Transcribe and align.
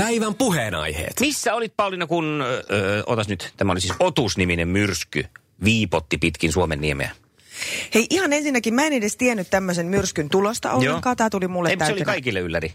Päivän 0.00 0.34
puheenaiheet. 0.34 1.20
Missä 1.20 1.54
olit 1.54 1.72
Pauliina, 1.76 2.06
kun, 2.06 2.44
ö, 2.70 3.02
otas 3.06 3.28
nyt, 3.28 3.52
tämä 3.56 3.72
oli 3.72 3.80
siis 3.80 3.94
Otus-niminen 4.00 4.68
myrsky, 4.68 5.24
viipotti 5.64 6.18
pitkin 6.18 6.52
Suomen 6.52 6.80
niemeä? 6.80 7.10
Hei 7.94 8.06
ihan 8.10 8.32
ensinnäkin, 8.32 8.74
mä 8.74 8.84
en 8.84 8.92
edes 8.92 9.16
tiennyt 9.16 9.50
tämmöisen 9.50 9.86
myrskyn 9.86 10.28
tulosta 10.28 10.72
ollenkaan. 10.72 11.16
Tämä 11.16 11.30
tuli 11.30 11.48
mulle 11.48 11.70
Ei, 11.70 11.76
se 11.86 11.92
oli 11.92 12.04
kaikille 12.04 12.40
ylläri. 12.40 12.72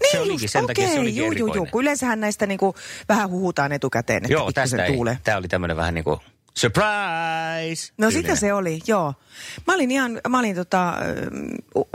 Niin 0.00 0.10
se 0.10 0.20
olikin, 0.20 0.44
just, 0.44 0.52
sen 0.52 0.66
takia 0.66 0.84
se 0.86 0.90
okei, 0.90 1.00
olikin 1.02 1.24
juu, 1.24 1.32
juu, 1.32 1.54
juu. 1.54 1.66
Kun 1.70 1.82
yleensähän 1.82 2.20
näistä 2.20 2.46
niinku 2.46 2.74
vähän 3.08 3.30
huhutaan 3.30 3.72
etukäteen, 3.72 4.16
että 4.16 4.32
Joo, 4.32 4.46
pikkusen 4.46 4.70
tästä 4.70 4.84
ei. 4.84 4.92
tuulee. 4.92 5.18
Tämä 5.24 5.36
oli 5.36 5.48
tämmöinen 5.48 5.76
vähän 5.76 5.94
niin 5.94 6.04
kuin 6.04 6.20
surprise. 6.54 7.92
No 7.98 8.10
tyylinen. 8.10 8.12
sitä 8.12 8.36
se 8.36 8.52
oli, 8.52 8.80
joo. 8.86 9.14
Mä 9.66 9.74
olin 9.74 9.90
ihan, 9.90 10.20
mä 10.28 10.38
olin 10.38 10.54
tota, 10.56 10.94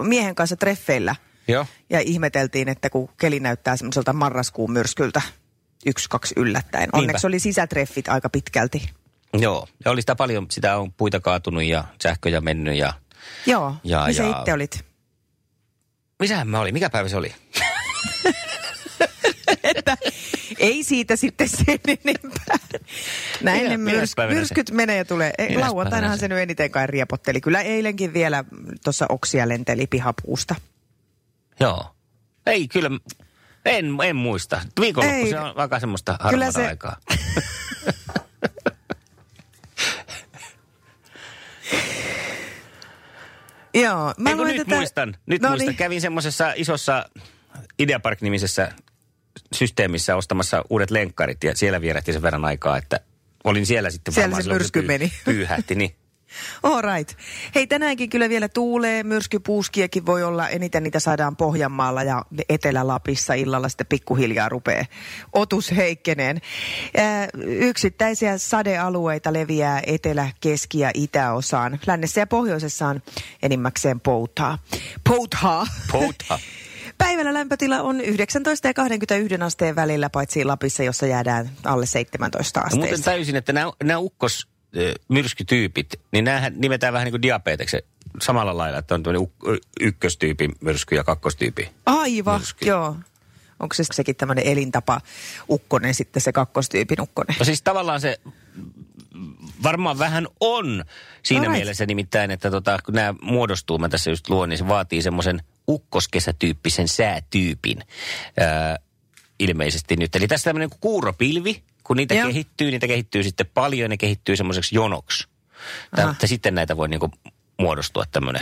miehen 0.02 0.36
kanssa 0.36 0.56
treffeillä 0.56 1.16
Joo. 1.50 1.66
ja 1.90 2.00
ihmeteltiin, 2.00 2.70
että 2.70 2.90
kun 2.90 3.10
keli 3.18 3.40
näyttää 3.40 3.78
semmoiselta 3.78 4.14
marraskuun 4.14 4.72
myrskyltä, 4.72 5.22
yksi, 5.86 6.10
kaksi 6.10 6.34
yllättäen. 6.38 6.90
Onneksi 6.94 7.28
oli 7.28 7.40
sisätreffit 7.40 8.08
aika 8.08 8.30
pitkälti. 8.30 8.90
Joo, 9.34 9.68
ja 9.86 9.92
oli 9.92 10.02
sitä 10.02 10.16
paljon, 10.16 10.46
sitä 10.52 10.78
on 10.78 10.94
puita 10.94 11.20
kaatunut 11.20 11.64
ja 11.64 11.84
sähköjä 12.04 12.42
mennyt 12.42 12.76
ja... 12.76 12.94
Joo, 13.46 13.76
Ja- 13.84 14.04
missä 14.08 14.24
ja- 14.24 14.40
itse 14.40 14.54
olit? 14.54 14.86
Missähän 16.20 16.48
mä 16.48 16.60
olin? 16.60 16.74
Mikä 16.74 16.90
päivä 16.90 17.10
se 17.10 17.18
oli? 17.18 17.34
että 19.64 19.98
ei 20.60 20.84
siitä 20.84 21.16
sitten 21.16 21.50
sen 21.50 21.80
enempää. 21.88 22.58
Näin 23.42 23.58
Minä- 23.64 23.70
ne 23.70 23.78
myrs, 23.78 24.14
myrskyt 24.30 24.72
menee 24.72 24.98
ja 24.98 25.06
tulee. 25.06 25.32
Ei, 25.38 25.48
Minäs 25.50 25.62
lauantainahan 25.62 26.20
se? 26.20 26.28
nyt 26.28 26.38
eniten 26.38 26.72
kai 26.72 26.88
riepotteli. 26.88 27.42
Kyllä 27.42 27.62
eilenkin 27.62 28.14
vielä 28.14 28.44
tuossa 28.84 29.06
oksia 29.10 29.50
lenteli 29.50 29.88
pihapuusta. 29.88 30.56
Joo. 31.60 31.96
Ei, 32.46 32.68
kyllä, 32.68 32.90
en, 33.66 33.86
en 34.04 34.16
muista. 34.16 34.62
Viikonloppu 34.80 35.18
Ei. 35.18 35.30
se 35.30 35.40
on 35.40 35.54
aika 35.56 35.80
semmoista 35.80 36.12
Kyllä 36.30 36.46
harmaata 36.46 36.52
se- 36.52 36.68
aikaa. 36.68 36.98
Joo, 43.74 44.14
mä 44.18 44.30
Ei, 44.30 44.36
kun 44.36 44.44
luen 44.46 44.58
nyt 44.58 44.68
tätä- 44.68 44.76
muistan, 44.76 45.16
nyt 45.26 45.42
No 45.42 45.50
muistan. 45.50 45.68
niin. 45.68 45.78
Kävin 45.78 46.02
semmoisessa 46.02 46.54
isossa 46.56 47.10
Ideapark-nimisessä 47.80 48.72
systeemissä 49.56 50.16
ostamassa 50.16 50.64
uudet 50.70 50.92
lenkkarit 50.92 51.44
ja 51.44 51.56
siellä 51.56 51.82
vierähti 51.82 52.14
sen 52.14 52.22
verran 52.22 52.46
aikaa, 52.46 52.78
että 52.78 53.00
olin 53.44 53.66
siellä 53.66 53.90
sitten 53.90 54.14
Siellä 54.14 54.26
varmaan 54.32 54.44
se 54.44 54.50
myrsky 54.54 54.82
meni. 54.82 55.14
Pyyhähti, 55.26 55.76
niin. 55.76 55.96
All 56.64 56.82
right. 56.82 57.18
Hei, 57.56 57.68
tänäänkin 57.68 58.10
kyllä 58.10 58.30
vielä 58.30 58.50
tuulee, 58.50 59.04
myrskypuuskiakin 59.04 60.06
voi 60.06 60.24
olla, 60.24 60.50
eniten 60.50 60.84
niitä 60.84 61.00
saadaan 61.00 61.36
Pohjanmaalla 61.36 62.04
ja 62.04 62.26
Etelä-Lapissa 62.50 63.34
illalla 63.34 63.70
sitten 63.70 63.88
pikkuhiljaa 63.88 64.50
rupeaa 64.50 64.86
otus 65.34 65.72
heikkeneen. 65.76 66.42
Ää, 66.98 67.28
yksittäisiä 67.46 68.38
sadealueita 68.38 69.34
leviää 69.34 69.82
etelä-, 69.86 70.32
keski- 70.42 70.80
ja 70.80 70.92
itäosaan. 70.94 71.80
Lännessä 71.88 72.22
ja 72.22 72.28
pohjoisessa 72.28 72.88
on 72.88 73.02
enimmäkseen 73.44 74.00
poutaa. 74.00 74.58
Pouthaa. 75.10 75.68
Pouta. 75.92 76.40
Päivällä 76.98 77.34
lämpötila 77.34 77.82
on 77.82 78.02
19 78.02 78.68
ja 78.68 78.74
21 78.74 79.36
asteen 79.42 79.76
välillä, 79.76 80.10
paitsi 80.10 80.46
Lapissa, 80.46 80.84
jossa 80.84 81.06
jäädään 81.06 81.50
alle 81.66 81.86
17 81.86 82.60
No, 82.60 82.78
muuten 82.78 83.04
täysin, 83.04 83.36
että 83.36 83.54
nämä, 83.54 83.72
nämä 83.84 84.00
ukkos 84.00 84.48
myrskytyypit, 85.08 85.88
niin 86.12 86.26
näähän 86.26 86.54
nimetään 86.58 86.94
vähän 86.94 87.06
niin 87.06 87.14
kuin 87.14 87.22
diabeteksen 87.22 87.82
samalla 88.22 88.58
lailla, 88.58 88.78
että 88.78 88.96
on 88.96 89.04
tuonne 89.04 89.20
ykköstyypin 89.80 90.56
myrsky 90.62 90.96
ja 90.96 91.04
kakkostyypin. 91.04 91.68
Aivan, 91.86 92.40
myrsky. 92.40 92.66
joo. 92.66 92.96
Onko 93.60 93.76
se 93.76 93.84
sekin 93.92 94.16
tämmöinen 94.16 94.48
elintapa 94.48 95.02
ukkonen 95.50 95.94
sitten 95.94 96.22
se 96.22 96.32
kakkostyypin 96.32 97.02
ukkonen? 97.02 97.36
No 97.40 97.46
siis 97.46 97.62
tavallaan 97.62 98.02
se 98.02 98.20
varmaan 99.64 100.00
vähän 100.00 100.28
on 100.40 100.86
siinä 101.24 101.42
Alright. 101.42 101.58
mielessä 101.60 101.86
nimittäin, 101.86 102.32
että 102.32 102.52
tota, 102.52 102.80
kun 102.86 102.94
nämä 102.94 103.14
muodostuu, 103.22 103.78
mä 103.78 103.90
tässä 103.90 104.10
just 104.10 104.30
luon, 104.30 104.50
niin 104.50 104.58
se 104.58 104.68
vaatii 104.68 105.02
semmoisen 105.02 105.42
ukkoskesätyyppisen 105.68 106.88
säätyypin 106.88 107.84
ää, 108.38 108.78
ilmeisesti 109.40 109.96
nyt. 109.96 110.16
Eli 110.16 110.28
tässä 110.28 110.50
tämmöinen 110.50 110.70
kuin 110.70 110.80
kuuropilvi, 110.82 111.64
kun 111.90 111.98
niitä 111.98 112.16
Joo. 112.16 112.28
kehittyy, 112.28 112.72
niitä 112.72 112.88
kehittyy 112.88 113.24
sitten 113.24 113.48
paljon 113.54 113.86
ja 113.86 113.88
ne 113.90 113.98
kehittyy 113.98 114.36
semmoiseksi 114.36 114.76
jonoksi. 114.76 115.28
Että 116.12 116.28
sitten 116.28 116.56
näitä 116.56 116.78
voi 116.78 116.90
niinku 116.90 117.12
muodostua 117.60 118.04
tämmöinen 118.12 118.42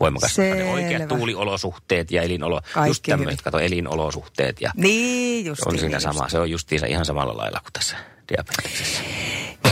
voimakas. 0.00 0.34
Selvä. 0.34 0.70
Oikeat 0.70 1.08
tuuliolosuhteet 1.08 2.10
ja. 2.10 2.22
Just 2.24 2.72
Kaikki 2.74 3.10
tämmöiset, 3.10 3.32
hyvin. 3.32 3.44
kato, 3.44 3.58
elinolosuhteet 3.58 4.60
ja 4.60 4.70
Niin, 4.76 5.46
just 5.46 5.62
on 5.62 5.78
siinä 5.78 6.00
sama. 6.00 6.28
Se 6.28 6.38
on 6.38 6.50
justiinsa 6.50 6.86
ihan 6.86 7.04
samalla 7.06 7.36
lailla 7.36 7.60
kuin 7.60 7.72
tässä 7.72 7.96
diabeteksessä. 8.28 9.02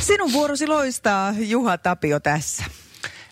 Sinun 0.00 0.33
vuorosi 0.33 0.66
loistaa, 0.66 1.34
Juha 1.38 1.78
Tapio 1.78 2.21
tässä. 2.21 2.65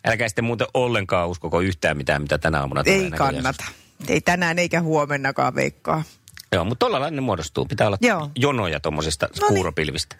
Älkää 0.06 0.28
sitten 0.28 0.44
muuten 0.44 0.66
ollenkaan 0.74 1.28
uskoko 1.28 1.60
yhtään 1.60 1.96
mitään, 1.96 2.22
mitä 2.22 2.38
tänä 2.38 2.60
aamuna 2.60 2.84
tulee 2.84 2.98
Ei 2.98 3.10
kannata. 3.10 3.64
Ei 4.08 4.20
tänään 4.20 4.58
eikä 4.58 4.80
huomennakaan 4.80 5.54
veikkaa. 5.54 6.02
Joo, 6.52 6.64
mutta 6.64 6.78
tuolla 6.78 7.00
lailla 7.00 7.14
ne 7.16 7.20
muodostuu. 7.20 7.66
Pitää 7.66 7.86
olla 7.86 7.96
Joo. 8.00 8.30
jonoja 8.36 8.80
tuommoisista 8.80 9.26
No 9.26 9.30
niin. 9.48 9.54
kuuropilvistä. 9.54 10.16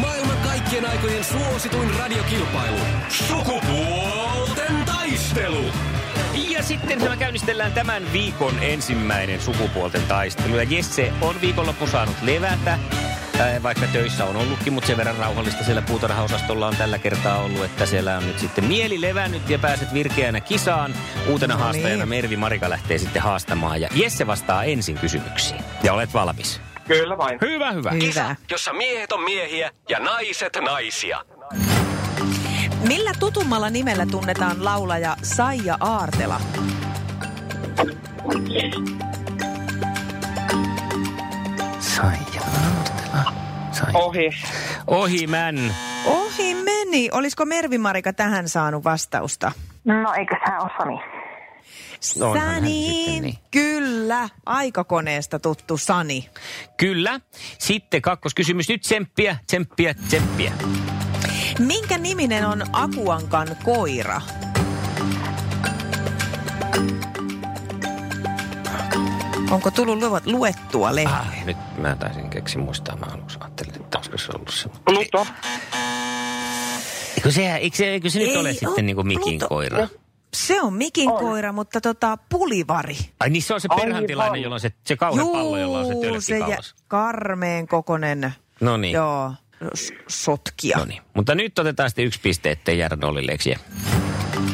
Maailman 0.00 0.36
kaikkien 0.38 0.90
aikojen 0.90 1.24
suosituin 1.24 1.94
radiokilpailu. 1.98 2.78
Sukupuolten 3.08 4.84
taistelu. 4.86 5.64
Ja 6.48 6.62
sitten 6.62 7.02
me 7.02 7.16
käynnistellään 7.16 7.72
tämän 7.72 8.12
viikon 8.12 8.58
ensimmäinen 8.62 9.40
sukupuolten 9.42 10.02
taistelu. 10.02 10.56
Ja 10.56 10.62
Jesse 10.62 11.12
on 11.20 11.40
viikonloppu 11.40 11.86
saanut 11.86 12.16
levätä, 12.22 12.78
vaikka 13.62 13.86
töissä 13.86 14.24
on 14.24 14.36
ollutkin, 14.36 14.72
mutta 14.72 14.86
sen 14.86 14.96
verran 14.96 15.16
rauhallista 15.16 15.64
siellä 15.64 15.82
puutarhaosastolla 15.82 16.66
on 16.66 16.76
tällä 16.76 16.98
kertaa 16.98 17.38
ollut, 17.38 17.64
että 17.64 17.86
siellä 17.86 18.16
on 18.16 18.26
nyt 18.26 18.38
sitten 18.38 18.64
mieli 18.64 19.00
levännyt 19.00 19.50
ja 19.50 19.58
pääset 19.58 19.94
virkeänä 19.94 20.40
kisaan. 20.40 20.94
Uutena 21.28 21.54
No 21.54 21.58
niin. 21.58 21.64
haastajana 21.64 22.06
Mervi 22.06 22.36
Marika 22.36 22.70
lähtee 22.70 22.98
sitten 22.98 23.22
haastamaan 23.22 23.80
ja 23.80 23.88
Jesse 23.94 24.26
vastaa 24.26 24.64
ensin 24.64 24.98
kysymyksiin. 24.98 25.60
Ja 25.82 25.92
olet 25.92 26.14
valmis. 26.14 26.60
Kyllä 26.88 27.18
vain. 27.18 27.38
Hyvä, 27.40 27.72
hyvä. 27.72 27.90
Hyvä. 27.90 28.36
jossa 28.50 28.72
miehet 28.72 29.12
on 29.12 29.24
miehiä 29.24 29.70
ja 29.88 29.98
naiset 29.98 30.58
naisia. 30.64 31.20
Millä 32.88 33.12
tutummalla 33.20 33.70
nimellä 33.70 34.06
tunnetaan 34.06 34.64
laulaja 34.64 35.16
Saija 35.22 35.76
Aartela? 35.80 36.40
Saija 41.80 42.40
Sai. 42.40 42.73
Ohi. 43.94 44.30
Ohi 44.86 45.26
män. 45.26 45.74
Ohi 46.06 46.54
meni. 46.54 47.08
Olisiko 47.12 47.44
Mervi 47.44 47.78
Marika 47.78 48.12
tähän 48.12 48.48
saanut 48.48 48.84
vastausta? 48.84 49.52
No 49.84 50.12
eikö 50.14 50.34
ole? 50.84 51.00
Onhan 52.20 52.46
hän 52.48 52.54
Sani. 52.54 52.70
sitten 52.86 53.22
niin. 53.22 53.38
Kyllä. 53.50 54.28
Aikakoneesta 54.46 55.38
tuttu 55.38 55.76
Sani. 55.76 56.28
Kyllä. 56.76 57.20
Sitten 57.58 58.02
kakkoskysymys. 58.02 58.68
Nyt 58.68 58.80
tsemppiä, 58.82 59.36
tsemppiä, 59.46 59.94
tsemppiä. 59.94 60.52
Minkä 61.58 61.98
niminen 61.98 62.46
on 62.46 62.62
Akuankan 62.72 63.56
koira? 63.64 64.20
Onko 69.50 69.70
tullut 69.70 69.98
lu- 69.98 70.20
luettua 70.38 70.94
lehtiä? 70.94 71.16
Ah, 71.16 71.44
nyt 71.44 71.56
mä 71.78 71.96
taisin 71.96 72.30
keksi 72.30 72.58
muistaa. 72.58 72.96
Mä 72.96 73.06
aluksi 73.14 73.38
olisiko 73.98 74.18
se 74.18 74.32
ollut 74.34 74.50
se. 74.50 74.68
Pluto. 74.84 75.26
Eikö 77.16 77.30
se, 77.30 77.54
eikö 77.56 77.76
se, 77.76 77.86
eikö 77.90 78.10
se 78.10 78.18
nyt 78.18 78.28
Ei 78.28 78.36
ole 78.36 78.52
sitten 78.54 78.86
niin 78.86 78.96
kuin 78.96 79.06
Mikin 79.06 79.38
Pluto- 79.40 79.48
koira? 79.48 79.88
Se 80.34 80.60
on 80.62 80.74
Mikin 80.74 81.08
on. 81.10 81.18
koira, 81.18 81.52
mutta 81.52 81.80
tota, 81.80 82.18
pulivari. 82.28 82.96
Ai 83.20 83.30
niin 83.30 83.42
se 83.42 83.54
on 83.54 83.60
se 83.60 83.68
Aivan. 83.70 83.84
perhantilainen, 83.86 84.42
jolla 84.42 84.54
on 84.56 84.60
se, 84.60 84.72
se 84.86 84.96
kauhean 84.96 85.28
pallo, 85.28 85.58
jolla 85.58 85.78
on 85.78 85.86
se 85.86 85.94
tölkki 85.94 86.20
se 86.20 86.38
karmeen 86.88 87.68
kokonen, 87.68 88.34
No 88.60 88.76
niin. 88.76 88.92
joo, 88.94 89.32
s- 89.74 89.92
sotkija. 90.08 90.78
No 90.78 90.84
niin. 90.84 91.02
Mutta 91.14 91.34
nyt 91.34 91.58
otetaan 91.58 91.90
sitten 91.90 92.04
yksi 92.04 92.20
piste, 92.20 92.50
ettei 92.50 92.78
jäädä 92.78 92.96
nollille, 92.96 93.32
eikö 93.32 93.48
jää? 93.50 93.58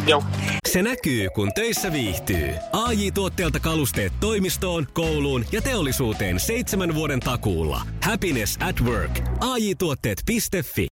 Joo. 0.06 0.22
Se 0.68 0.82
näkyy, 0.82 1.28
kun 1.34 1.52
töissä 1.54 1.92
viihtyy. 1.92 2.54
ai 2.72 3.10
tuotteelta 3.10 3.60
kalusteet 3.60 4.12
toimistoon, 4.20 4.86
kouluun 4.92 5.44
ja 5.52 5.62
teollisuuteen 5.62 6.40
seitsemän 6.40 6.94
vuoden 6.94 7.20
takuulla. 7.20 7.80
Happiness 8.04 8.58
at 8.68 8.80
work. 8.80 9.20
ai 9.40 9.74
tuotteetfi 9.78 10.86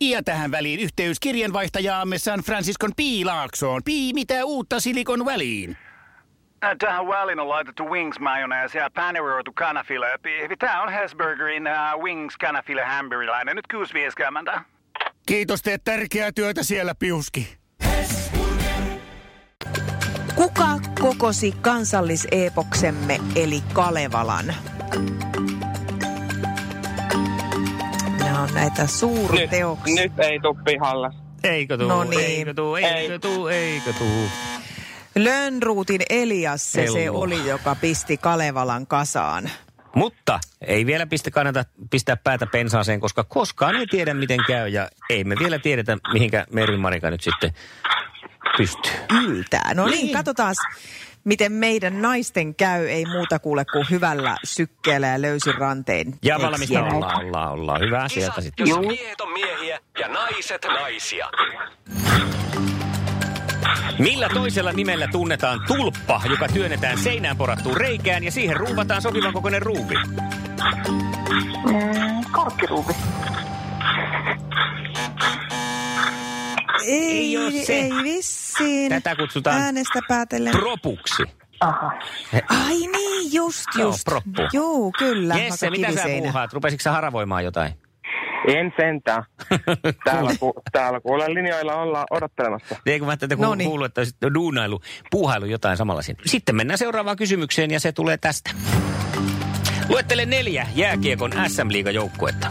Ja 0.00 0.22
tähän 0.22 0.50
väliin 0.50 0.80
yhteys 0.80 1.20
kirjanvaihtajaamme 1.20 2.18
San 2.18 2.40
Franciscon 2.40 2.90
Piilaaksoon. 2.96 3.82
Pii, 3.84 4.12
mitä 4.12 4.44
uutta 4.44 4.80
Silikon 4.80 5.24
väliin? 5.24 5.76
Tähän 6.78 7.06
väliin 7.08 7.40
on 7.40 7.48
laitettu 7.48 7.84
wings 7.84 8.20
mayonnaise 8.20 8.78
ja 8.78 8.90
paneroitu 8.94 9.52
kanafila. 9.52 10.06
Tämä 10.58 10.82
on 10.82 10.92
Hesburgerin 10.92 11.64
uh, 11.66 12.02
wings 12.02 12.36
kanafila 12.36 12.84
hamburilainen. 12.84 13.56
Nyt 13.56 13.66
6.50. 14.54 14.60
Kiitos, 15.26 15.62
teet 15.62 15.84
tärkeää 15.84 16.32
työtä 16.32 16.62
siellä, 16.62 16.94
Piuski. 16.98 17.63
Kuka 20.44 20.80
kokosi 21.00 21.52
kansalliseepoksemme 21.60 23.20
eli 23.36 23.62
Kalevalan? 23.72 24.54
Nämä 28.18 28.42
on 28.42 28.48
näitä 28.54 28.86
suurteoksia. 28.86 29.94
Nyt, 29.94 30.16
nyt 30.16 30.26
ei 30.26 30.40
tuu 30.40 30.58
pihalle. 30.64 31.10
Eikö 31.44 31.78
tuu, 31.78 31.88
No 31.88 32.04
niin. 32.04 32.20
eikö 32.20 32.54
tuu, 32.54 32.76
eikö 32.76 33.18
tuu, 33.18 33.48
eikö 33.48 33.92
tuu. 33.92 34.28
Lönnruutin 35.14 36.00
Elias 36.10 36.72
se, 36.72 36.86
se 36.92 37.10
oli, 37.10 37.46
joka 37.48 37.74
pisti 37.80 38.16
Kalevalan 38.16 38.86
kasaan. 38.86 39.50
Mutta 39.94 40.40
ei 40.66 40.86
vielä 40.86 41.06
pistä 41.06 41.30
kannata 41.30 41.64
pistää 41.90 42.16
päätä 42.16 42.46
pensaaseen, 42.46 43.00
koska 43.00 43.24
koskaan 43.24 43.76
ei 43.76 43.86
tiedä 43.86 44.14
miten 44.14 44.40
käy 44.46 44.68
ja 44.68 44.88
ei 45.10 45.24
me 45.24 45.36
vielä 45.38 45.58
tiedetä 45.58 45.98
mihinkä 46.12 46.46
Meri 46.52 46.76
Marika 46.76 47.10
nyt 47.10 47.20
sitten 47.20 47.52
pystyy. 48.56 48.92
yltää. 49.26 49.74
No 49.74 49.86
niin, 49.86 50.12
katsotaan, 50.12 50.54
miten 51.24 51.52
meidän 51.52 52.02
naisten 52.02 52.54
käy. 52.54 52.88
Ei 52.88 53.04
muuta 53.06 53.38
kuule 53.38 53.64
kuin 53.72 53.86
hyvällä 53.90 54.36
sykkeellä 54.44 55.06
ja 55.06 55.22
löysin 55.22 55.54
ranteen. 55.54 56.14
Ja 56.22 56.38
valmista 56.38 56.82
ollaan, 56.82 57.24
ollaan, 57.24 57.52
ollaan. 57.52 57.80
Hyvä 57.80 58.08
sieltä 58.08 58.40
sitten. 58.40 58.66
jossa 58.66 58.82
miehet 58.82 59.20
on 59.20 59.32
miehiä 59.32 59.78
ja 60.00 60.08
naiset 60.08 60.66
naisia. 60.68 61.30
Millä 63.98 64.28
toisella 64.34 64.72
nimellä 64.72 65.08
tunnetaan 65.12 65.60
tulppa, 65.66 66.22
joka 66.30 66.48
työnnetään 66.48 66.98
seinään 66.98 67.36
porattuun 67.36 67.76
reikään 67.76 68.24
ja 68.24 68.30
siihen 68.30 68.56
ruuvataan 68.56 69.02
sopivan 69.02 69.32
kokoinen 69.32 69.62
ruuvi? 69.62 69.94
Mm, 71.66 72.24
korkkiruuvi. 72.32 72.92
Ei, 76.86 77.36
Ei 77.36 77.36
oo 77.38 77.50
se. 77.64 77.72
ei 77.72 77.90
vissiin. 78.02 78.88
Tätä 78.88 79.16
kutsutaan 79.16 79.60
Äänestä 79.62 80.00
päätellen. 80.08 80.52
Propuksi. 80.52 81.22
Aha. 81.60 81.92
Ai 82.48 82.76
niin, 82.78 83.32
just, 83.32 83.64
Joo, 83.78 83.88
just. 83.88 84.04
proppu. 84.04 84.42
Joo, 84.52 84.92
kyllä. 84.98 85.34
Jesse, 85.34 85.70
mitä 85.70 85.92
sä 85.92 86.02
puuhaat? 86.18 86.52
Rupesitko 86.52 86.82
sä 86.82 86.92
haravoimaan 86.92 87.44
jotain? 87.44 87.72
En 88.48 88.72
sentään. 88.76 89.24
Täällä, 90.04 90.30
ku, 90.40 90.52
täällä 90.72 91.00
kuulen 91.00 91.34
linjoilla 91.34 91.74
ollaan 91.74 92.06
odottelemassa. 92.10 92.76
Ei 92.86 92.98
kun 92.98 93.08
mä 93.08 93.16
tätä 93.16 93.34
No 93.34 93.38
kuulu, 93.38 93.54
niin. 93.54 93.68
kuulu, 93.70 93.84
että 93.84 94.00
olisit 94.00 94.16
duunailu, 94.34 94.80
puuhailu 95.10 95.44
jotain 95.46 95.76
samalla 95.76 96.02
siinä. 96.02 96.20
Sitten 96.26 96.56
mennään 96.56 96.78
seuraavaan 96.78 97.16
kysymykseen 97.16 97.70
ja 97.70 97.80
se 97.80 97.92
tulee 97.92 98.16
tästä. 98.16 98.50
Luettele 99.88 100.26
neljä 100.26 100.66
jääkiekon 100.74 101.32
SM-liigan 101.48 101.94
joukkuetta. 101.94 102.50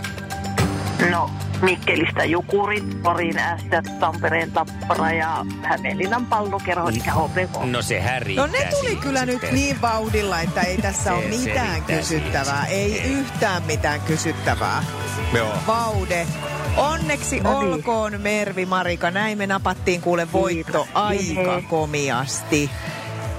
No, 1.11 1.29
Mikkelistä 1.63 2.25
Jukurit, 2.25 3.03
Porin 3.03 3.37
Ässät, 3.39 3.99
Tampereen 3.99 4.51
Tappara 4.51 5.11
ja 5.11 5.45
Hämeenlinnan 5.63 6.25
pallokerho, 6.25 6.89
eli 6.89 6.99
HPK. 6.99 7.63
No 7.71 7.81
sehän 7.81 8.21
No 8.21 8.25
riittää 8.25 8.47
ne 8.47 8.57
tuli 8.71 8.81
siihen 8.81 8.97
kyllä 8.97 9.25
nyt 9.25 9.31
sitten. 9.33 9.55
niin 9.55 9.81
vauhdilla, 9.81 10.41
että 10.41 10.61
ei 10.61 10.77
tässä 10.77 11.03
Se- 11.03 11.11
ole 11.11 11.23
se 11.23 11.29
mitään 11.29 11.81
kysyttävää. 11.83 12.65
siihen. 12.65 13.03
Ei 13.03 13.03
yhtään 13.13 13.63
mitään 13.63 14.01
kysyttävää. 14.01 14.83
Joo. 15.33 15.53
Vaude. 15.67 16.27
Onneksi 16.77 17.39
No 17.39 17.61
niin. 17.61 17.73
olkoon 17.73 18.21
Mervi 18.21 18.65
Marika. 18.65 19.11
Näin 19.11 19.37
me 19.37 19.47
napattiin 19.47 20.01
kuule 20.01 20.31
voitto 20.31 20.87
aika 20.93 21.61
komiasti. 21.69 22.69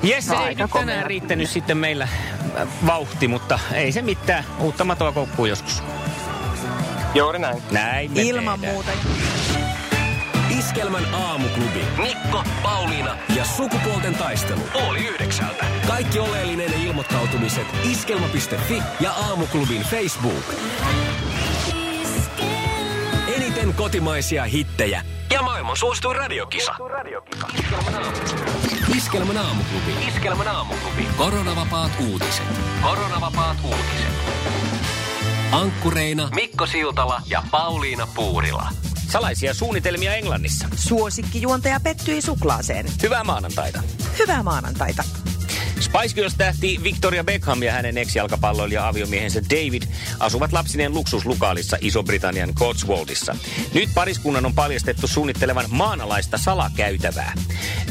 Ei 0.03 0.15
Aika 0.37 0.63
nyt 0.65 0.71
komea. 0.71 0.87
tänään 0.87 1.07
riittänyt 1.07 1.51
sitten 1.51 1.77
meillä 1.77 2.09
vauhti, 2.87 3.29
mutta 3.29 3.59
ei 3.73 3.93
se 3.93 4.03
mitään. 4.03 4.45
Uutta 4.61 4.85
matoa 4.85 5.13
koukkuun 5.13 5.49
joskus. 5.49 5.83
Juuri 7.15 7.39
näin. 7.39 7.63
Näin 7.71 8.13
me 8.13 8.23
Ilman 8.23 8.61
tehdään. 8.61 8.75
muuta. 8.75 8.91
Iskelmän 10.59 11.15
aamuklubi. 11.15 11.85
Mikko, 12.03 12.45
Pauliina 12.63 13.17
ja 13.37 13.45
sukupuolten 13.45 14.15
taistelu. 14.15 14.61
Oli 14.89 15.07
yhdeksältä. 15.07 15.67
Kaikki 15.87 16.19
oleellinen 16.19 16.75
ilmoittautumiset 16.83 17.67
iskelma.fi 17.91 18.83
ja 19.01 19.13
aamuklubin 19.13 19.83
Facebook. 19.83 20.45
Eniten 23.37 23.75
kotimaisia 23.75 24.45
hittejä 24.45 25.03
ja 25.31 25.43
maailman 25.43 25.77
suosituin 25.77 26.17
radiokisa. 26.17 26.75
Iskelmän 28.97 29.37
aamuklubi. 29.37 30.09
Iskelmän 30.09 30.49
aamuklubi. 30.49 31.07
Koronavapaat 31.17 31.93
uutiset. 32.09 32.47
Koronavapaat 32.83 33.57
uutiset. 33.65 34.14
Ankkureina 35.53 36.29
Mikko 36.35 36.67
Siltala 36.67 37.23
ja 37.27 37.43
Pauliina 37.51 38.09
Puurila. 38.15 38.69
Salaisia 39.11 39.55
suunnitelmia 39.55 40.15
Englannissa. 40.15 40.69
Suosikkijuontaja 40.77 41.81
pettyi 41.81 42.23
suklaaseen. 42.23 42.87
Hyvää 43.03 43.25
maanantaita. 43.25 43.83
Hyvää 44.19 44.43
maanantaita. 44.43 45.05
Spice 45.81 46.15
Girls-tähti 46.15 46.81
Victoria 46.83 47.25
Beckham 47.25 47.63
ja 47.63 47.73
hänen 47.73 47.99
ex-jalkapalloilija 47.99 48.89
aviomiehensä 48.89 49.43
David 49.51 49.83
asuvat 50.21 50.53
lapsineen 50.53 50.95
luksuslukaalissa 50.95 51.77
Iso-Britannian 51.81 52.55
Cotswoldissa. 52.55 53.37
Nyt 53.75 53.89
pariskunnan 53.95 54.47
on 54.47 54.55
paljastettu 54.55 55.07
suunnittelevan 55.07 55.65
maanalaista 55.69 56.39
salakäytävää. 56.39 57.33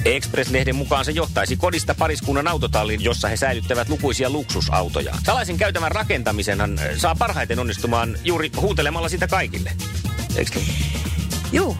Express-lehden 0.05 0.75
mukaan 0.75 1.05
se 1.05 1.11
johtaisi 1.11 1.55
kodista 1.55 1.95
pariskunnan 1.95 2.47
autotallin, 2.47 3.03
jossa 3.03 3.27
he 3.27 3.37
säilyttävät 3.37 3.89
lukuisia 3.89 4.29
luksusautoja. 4.29 5.15
Salaisen 5.23 5.57
käytävän 5.57 5.91
rakentamisenhan 5.91 6.79
äh, 6.79 6.85
saa 6.97 7.15
parhaiten 7.15 7.59
onnistumaan 7.59 8.17
juuri 8.23 8.51
huutelemalla 8.61 9.09
sitä 9.09 9.27
kaikille. 9.27 9.71
Eikö 10.35 10.59
niin? 10.59 10.75
Juu. 11.51 11.77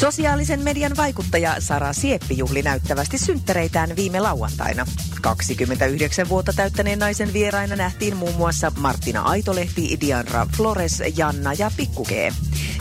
Sosiaalisen 0.00 0.60
median 0.60 0.96
vaikuttaja 0.96 1.56
Sara 1.58 1.92
Sieppi 1.92 2.38
juhli 2.38 2.62
näyttävästi 2.62 3.18
synttäreitään 3.18 3.96
viime 3.96 4.20
lauantaina. 4.20 4.86
29 5.22 6.28
vuotta 6.28 6.52
täyttäneen 6.52 6.98
naisen 6.98 7.32
vieraina 7.32 7.76
nähtiin 7.76 8.16
muun 8.16 8.34
muassa 8.34 8.72
Martina 8.78 9.22
Aitolehti, 9.22 9.98
Diandra 10.00 10.46
Flores, 10.56 11.02
Janna 11.16 11.52
ja 11.52 11.70
Pikkukee. 11.76 12.32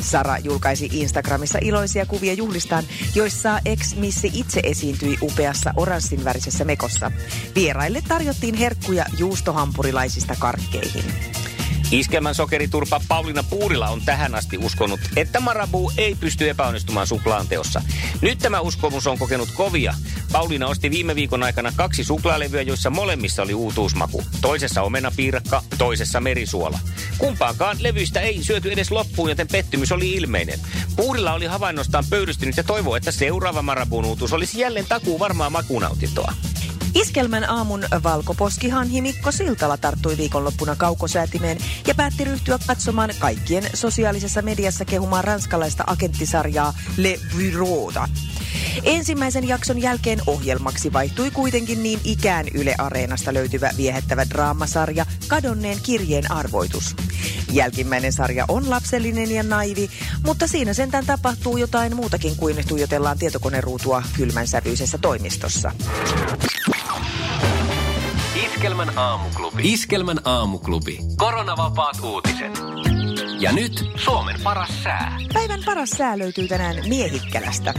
Sara 0.02 0.38
julkaisi 0.38 0.90
Instagramissa 0.94 1.60
iloisia 1.62 2.06
kuvia 2.06 2.34
juhlistaan, 2.34 2.84
joissa 3.16 3.60
ex-missi 3.66 4.32
itse 4.34 4.60
esiintyi 4.64 5.18
upeassa 5.22 5.74
oranssinvärisessä 5.76 6.66
mekossa. 6.66 7.12
Vieraille 7.56 8.04
tarjottiin 8.08 8.56
herkkuja 8.56 9.06
juustohampurilaisista 9.18 10.36
karkkeihin. 10.40 11.37
Iskelmän 11.92 12.36
sokeriturpa 12.36 13.02
Pauliina 13.08 13.44
Puurila 13.44 13.88
on 13.90 14.02
tähän 14.06 14.36
asti 14.36 14.58
uskonut, 14.58 15.00
että 15.16 15.40
Marabu 15.40 15.92
ei 15.98 16.16
pysty 16.16 16.50
epäonnistumaan 16.50 17.08
suklaanteossa. 17.08 17.82
Nyt 18.22 18.40
tämä 18.40 18.60
uskomus 18.60 19.08
on 19.08 19.18
kokenut 19.18 19.50
kovia. 19.54 19.94
Pauliina 20.32 20.68
osti 20.68 20.92
viime 20.92 21.16
viikon 21.16 21.44
aikana 21.44 21.72
kaksi 21.76 22.04
suklaalevyä, 22.04 22.62
joissa 22.62 22.90
molemmissa 22.90 23.44
oli 23.44 23.54
uutuusmaku. 23.54 24.24
Toisessa 24.42 24.82
omenapiirakka, 24.82 25.64
toisessa 25.78 26.20
merisuola. 26.20 26.80
Kumpaankaan 27.18 27.78
levyistä 27.80 28.20
ei 28.20 28.44
syöty 28.44 28.72
edes 28.72 28.92
loppuun, 28.92 29.30
joten 29.30 29.48
pettymys 29.48 29.92
oli 29.92 30.14
ilmeinen. 30.14 30.60
Puurila 30.96 31.34
oli 31.34 31.46
havainnostaan 31.46 32.04
pöyristynyt 32.10 32.58
ja 32.58 32.64
toivoi, 32.64 32.98
että 32.98 33.12
seuraava 33.12 33.62
Marabun 33.62 34.06
uutuus 34.06 34.34
olisi 34.34 34.60
jälleen 34.60 34.86
takuu 34.90 35.20
varmaa 35.20 35.50
makunautintoa. 35.50 36.34
Iskelmän 37.02 37.50
aamun 37.50 37.84
valkoposkihanhi 38.04 39.02
Mikko 39.02 39.32
Siltala 39.32 39.78
tarttui 39.78 40.18
viikonloppuna 40.18 40.76
kaukosäätimeen 40.76 41.58
ja 41.88 41.96
päätti 41.96 42.24
ryhtyä 42.24 42.60
katsomaan 42.68 43.10
kaikkien 43.20 43.64
sosiaalisessa 43.74 44.42
mediassa 44.42 44.86
kehumaan 44.86 45.24
ranskalaista 45.24 45.84
agenttisarjaa 45.88 46.74
Le 46.98 47.20
Bureauta. 47.34 48.10
Ensimmäisen 48.84 49.48
jakson 49.48 49.82
jälkeen 49.82 50.20
ohjelmaksi 50.28 50.94
vaihtui 50.94 51.32
kuitenkin 51.32 51.84
niin 51.84 52.00
ikään 52.04 52.46
Yle 52.54 52.76
Areenasta 52.78 53.34
löytyvä 53.34 53.70
viehättävä 53.78 54.30
draamasarja 54.30 55.06
Kadonneen 55.28 55.78
kirjeen 55.84 56.32
arvoitus. 56.32 56.96
Jälkimmäinen 57.52 58.14
sarja 58.14 58.46
on 58.48 58.70
lapsellinen 58.70 59.32
ja 59.32 59.44
naivi, 59.44 59.90
mutta 60.26 60.48
siinä 60.48 60.74
sentään 60.74 61.06
tapahtuu 61.06 61.58
jotain 61.58 61.96
muutakin 61.96 62.36
kuin 62.36 62.68
tuijotellaan 62.68 63.18
tietokoneruutua 63.18 64.04
kylmän 64.18 64.48
sävyisessä 64.48 64.98
toimistossa. 64.98 65.72
Iskelmän 68.58 68.98
aamuklubi. 68.98 69.74
Iskelmän 69.74 70.18
aamuklubi. 70.26 71.00
Koronavapaat 71.18 71.98
uutiset. 72.04 72.52
Ja 73.40 73.52
nyt 73.52 73.86
Suomen 73.96 74.36
paras 74.44 74.84
sää. 74.84 75.18
Päivän 75.34 75.60
paras 75.66 75.90
sää 75.90 76.18
löytyy 76.18 76.48
tänään 76.48 76.76
Miehikkälästä. 76.88 77.74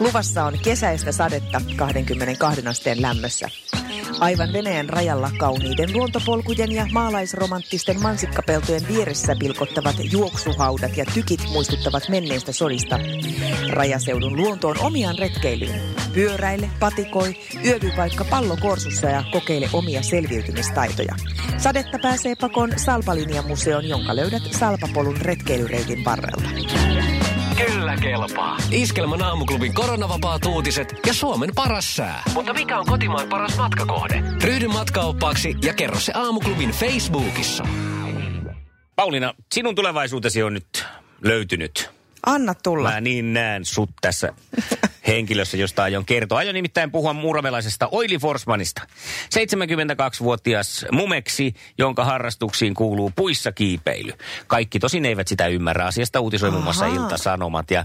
Luvassa 0.00 0.44
on 0.44 0.58
kesäistä 0.64 1.12
sadetta 1.12 1.60
22 1.76 2.66
asteen 2.66 3.02
lämmössä. 3.02 3.48
Aivan 4.20 4.52
Venäjän 4.52 4.88
rajalla 4.88 5.30
kauniiden 5.38 5.92
luontopolkujen 5.92 6.72
ja 6.72 6.86
maalaisromanttisten 6.92 8.02
mansikkapeltojen 8.02 8.88
vieressä 8.88 9.36
pilkottavat 9.38 9.96
juoksuhaudat 10.12 10.96
ja 10.96 11.04
tykit 11.14 11.40
muistuttavat 11.52 12.08
menneistä 12.08 12.52
sodista. 12.52 13.00
Rajaseudun 13.70 14.36
luonto 14.36 14.68
on 14.68 14.76
omiaan 14.80 15.18
retkeilyyn. 15.18 16.05
Pyöräile, 16.16 16.70
patikoi, 16.80 17.36
yövy 17.66 17.92
vaikka 17.96 18.24
pallokorsussa 18.24 19.06
ja 19.06 19.24
kokeile 19.32 19.68
omia 19.72 20.02
selviytymistaitoja. 20.02 21.14
Sadetta 21.58 21.98
pääsee 22.02 22.34
pakoon 22.40 22.72
Salpalinja-museon, 22.76 23.88
jonka 23.88 24.16
löydät 24.16 24.42
Salpapolun 24.42 25.16
retkeilyreitin 25.16 26.04
varrelta. 26.04 26.48
Kyllä 27.66 27.96
kelpaa. 27.96 28.56
Iskelmän 28.70 29.22
aamuklubin 29.22 29.74
koronavapaat 29.74 30.44
uutiset 30.44 30.94
ja 31.06 31.14
Suomen 31.14 31.50
paras 31.54 31.96
sää. 31.96 32.22
Mutta 32.34 32.54
mikä 32.54 32.78
on 32.78 32.86
kotimaan 32.86 33.28
paras 33.28 33.56
matkakohde? 33.56 34.22
Ryhdy 34.44 34.68
matkaoppaaksi 34.68 35.54
ja 35.64 35.74
kerro 35.74 36.00
se 36.00 36.12
aamuklubin 36.14 36.70
Facebookissa. 36.70 37.64
Pauliina, 38.96 39.34
sinun 39.54 39.74
tulevaisuutesi 39.74 40.42
on 40.42 40.54
nyt 40.54 40.84
löytynyt. 41.20 41.90
Anna 42.26 42.54
tulla. 42.54 42.90
Mä 42.90 43.00
niin 43.00 43.32
näen 43.32 43.64
sut 43.64 43.90
tässä 44.00 44.32
henkilössä, 45.16 45.56
josta 45.56 45.82
aion 45.82 46.04
kertoa. 46.04 46.38
Aion 46.38 46.54
nimittäin 46.54 46.90
puhua 46.90 47.12
muramelaisesta 47.12 47.88
Oili 47.90 48.18
Forsmanista. 48.18 48.82
72-vuotias 49.34 50.86
mumeksi, 50.92 51.54
jonka 51.78 52.04
harrastuksiin 52.04 52.74
kuuluu 52.74 53.12
puissa 53.16 53.52
kiipeily. 53.52 54.12
Kaikki 54.46 54.78
tosin 54.78 55.04
eivät 55.04 55.28
sitä 55.28 55.46
ymmärrä. 55.46 55.86
Asiasta 55.86 56.20
uutisoi 56.20 56.50
muun 56.50 56.64
muassa. 56.64 56.86
Ilta-Sanomat. 56.86 57.70
Ja 57.70 57.84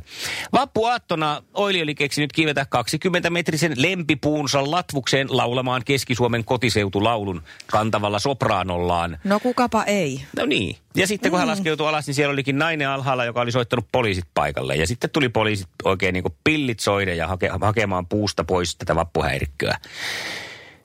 vappuaattona 0.54 1.44
Oili 1.54 1.82
oli 1.82 1.96
keksinyt 1.96 2.34
kiivetä 2.34 2.66
20-metrisen 2.76 3.74
lempipuunsa 3.76 4.72
latvukseen 4.72 5.28
laulamaan 5.30 5.82
Keski-Suomen 5.86 6.46
kotiseutulaulun 6.46 7.42
kantavalla 7.68 8.20
sopraanollaan. 8.20 9.18
No 9.24 9.40
kukapa 9.40 9.84
ei. 9.84 10.22
No 10.38 10.46
niin. 10.46 10.78
Ja 10.96 11.08
sitten 11.08 11.32
kun 11.32 11.40
hän 11.40 11.48
laskeutui 11.48 11.88
alas, 11.88 12.08
niin 12.08 12.16
siellä 12.16 12.34
olikin 12.34 12.58
nainen 12.58 12.90
alhaalla, 12.90 13.26
joka 13.26 13.42
oli 13.42 13.52
soittanut 13.52 13.88
poliisit 13.92 14.26
paikalle. 14.34 14.76
Ja 14.76 14.88
sitten 14.88 15.10
tuli 15.10 15.30
poliisit 15.30 15.68
oikein 15.84 16.14
niin 16.14 16.24
kuin 16.24 16.36
pillit 16.44 16.80
soiden 16.80 17.18
ja 17.22 17.28
hake, 17.28 17.50
hakemaan 17.62 18.08
puusta 18.08 18.44
pois 18.44 18.75
tätä 18.75 18.96
vappuhäirikköä. 18.96 19.78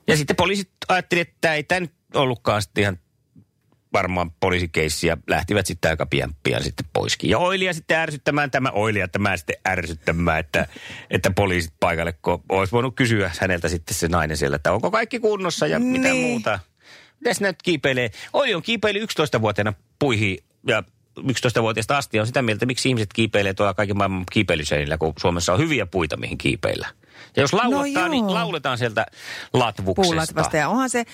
Ja 0.07 0.17
sitten 0.17 0.35
poliisit 0.35 0.69
ajattelivat, 0.87 1.27
että 1.27 1.53
ei 1.53 1.63
tämä 1.63 1.79
nyt 1.79 1.93
ollutkaan 2.13 2.61
sitten 2.61 2.81
ihan 2.81 2.99
varmaan 3.93 4.31
poliisikeissi 4.39 5.07
ja 5.07 5.17
lähtivät 5.27 5.65
sitten 5.65 5.91
aika 5.91 6.05
pian, 6.05 6.35
pian 6.43 6.63
sitten 6.63 6.85
poiskin. 6.93 7.29
Ja 7.29 7.37
Oilia 7.37 7.73
sitten 7.73 7.97
ärsyttämään, 7.97 8.51
tämä 8.51 8.71
Oilia 8.71 9.07
tämä 9.07 9.37
sitten 9.37 9.55
ärsyttämään, 9.67 10.39
että, 10.39 10.67
että 11.09 11.31
poliisit 11.31 11.73
paikalle, 11.79 12.13
kun 12.21 12.43
olisi 12.49 12.71
voinut 12.71 12.95
kysyä 12.95 13.31
häneltä 13.39 13.69
sitten 13.69 13.95
se 13.95 14.07
nainen 14.07 14.37
siellä, 14.37 14.55
että 14.55 14.71
onko 14.71 14.91
kaikki 14.91 15.19
kunnossa 15.19 15.67
ja 15.67 15.79
mitä 15.79 16.07
Niin. 16.09 16.27
muuta. 16.27 16.59
Mitäs 17.19 17.41
nyt 17.41 17.61
kiipeilee? 17.63 18.11
Oili 18.33 18.55
on 18.55 18.61
kiipeily 18.61 18.99
11-vuotiaana 19.05 19.73
puihin 19.99 20.37
ja 20.67 20.83
11-vuotiaasta 21.17 21.97
asti 21.97 22.19
on 22.19 22.27
sitä 22.27 22.41
mieltä, 22.41 22.65
miksi 22.65 22.89
ihmiset 22.89 23.13
kiipeilee 23.13 23.53
tuolla 23.53 23.73
kaiken 23.73 23.97
maailman 23.97 24.23
kiipeilyseinillä, 24.31 24.97
kun 24.97 25.13
Suomessa 25.19 25.53
on 25.53 25.59
hyviä 25.59 25.85
puita, 25.85 26.17
mihin 26.17 26.37
kiipeillä. 26.37 26.87
Ja 27.35 27.43
jos 27.43 27.53
lauletaan, 27.53 27.93
No 28.05 28.07
niin 28.07 28.33
lauletaan 28.33 28.77
sieltä 28.77 29.05
latvuksesta. 29.53 30.09
puulatvasta. 30.11 30.57
Ja 30.57 30.69
onhan 30.69 30.89
se 30.89 31.05